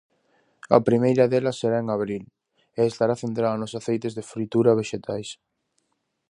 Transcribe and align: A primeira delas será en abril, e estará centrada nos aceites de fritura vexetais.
A 0.75 0.77
primeira 0.87 1.25
delas 1.31 1.59
será 1.61 1.77
en 1.83 1.87
abril, 1.97 2.23
e 2.79 2.81
estará 2.91 3.15
centrada 3.23 3.59
nos 3.59 3.75
aceites 3.79 4.13
de 4.17 4.27
fritura 4.33 4.77
vexetais. 4.79 5.29